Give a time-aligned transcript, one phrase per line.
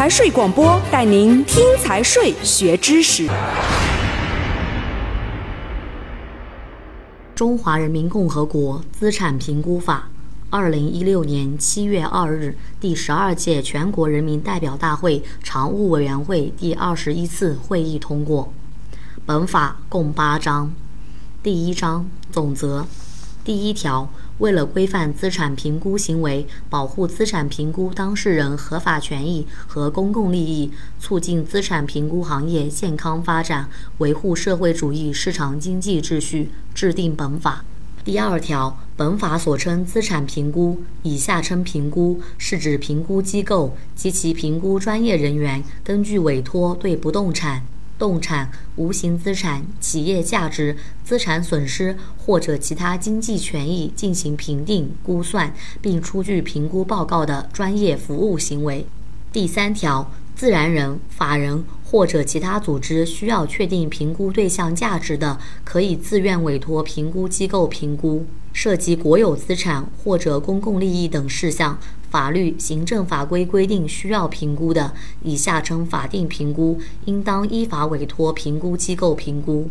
[0.00, 3.28] 财税广播带您听财税学知识。
[7.34, 10.08] 中华人民共和国资产评估法，
[10.48, 18.50] 二零一六年七月二日，第十二届全国人民代表大会常务委员会第二十一次会议通过。
[19.26, 20.72] 本法共八章，
[21.42, 22.86] 第一章总则，
[23.44, 24.08] 第一条。
[24.40, 37.64] 为了规范资产评估行为，保护资产评估当事人合法权益和公共利益，促进资产评估行业健康发展，维护社会主义市场经济秩序，制定本法。
[38.02, 47.62] 第二条，本法所称资产评估（以下称评估），是指评估机构及其评估专业人员根据委托对不动产。
[48.00, 58.86] 动产、无形资产、企业价值、资产损失或者其他经济权益进行评定、估算，并出具评估报告的专业服务行为。
[59.30, 68.24] 第三条，自然人、法人或者其他组织需要确定评估对象价值的，可以自愿委托评估机构评估。
[68.52, 71.78] 涉及国有资产或者公共利益等事项。
[72.10, 79.70] 法律、行政法规规定需要评估的，以下称法定评估，应当依法委托评估机构评估。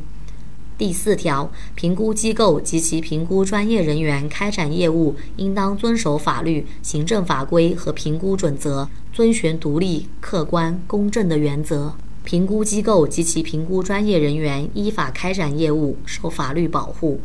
[0.78, 11.94] 第四条，评估机构及其评估专业人员开展业务，应当遵守法律、行政法规和评估准则，遵循独立、客观、公正的原则。
[12.24, 17.20] 评估机构及其评估专业人员依法开展业务，受法律保护。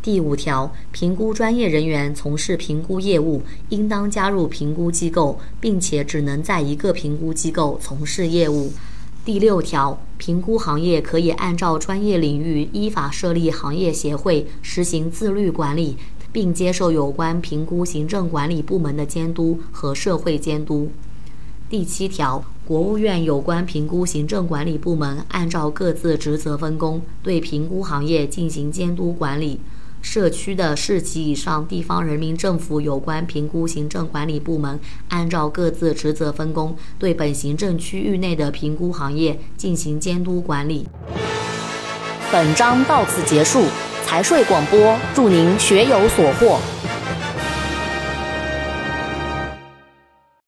[0.00, 8.72] 第五条，评估专业人员从事评估业务，应当加入评估机构，并且只能在一个评估机构从事业务。
[9.24, 15.96] 第六条，评估行业可以按照专业领域依法设立行业协会，实行自律管理，
[16.32, 20.90] 并接受有关评估行政管理部门的监督和社会监督。
[21.68, 29.60] 第七条，国务院有关评估行政管理部门按照各自职责分工，对评估行业进行监督管理。
[30.00, 34.78] 社区的市级以上地方人民政府有关评估行政管理部门，
[35.08, 40.86] 按照各自职责分工，对本行政区域内的评估行业进行监督管理。
[42.30, 43.64] 本章到此结束，
[44.04, 46.58] 财税广播，祝您学有所获。